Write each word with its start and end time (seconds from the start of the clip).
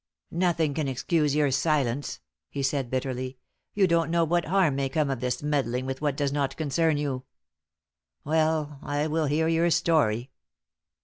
"Nothing 0.31 0.73
can 0.73 0.87
excuse 0.87 1.35
your 1.35 1.51
silence," 1.51 2.21
he 2.49 2.63
said, 2.63 2.89
bitterly. 2.89 3.37
"You 3.75 3.85
don't 3.85 4.09
know 4.09 4.23
what 4.23 4.45
harm 4.45 4.75
may 4.75 4.89
come 4.89 5.11
of 5.11 5.19
this 5.19 5.43
meddling 5.43 5.85
with 5.85 6.01
what 6.01 6.17
does 6.17 6.31
not 6.33 6.57
concern 6.57 6.97
you. 6.97 7.25
Well, 8.23 8.79
I 8.81 9.05
will 9.05 9.27
hear 9.27 9.47
your 9.47 9.69
story." 9.69 10.31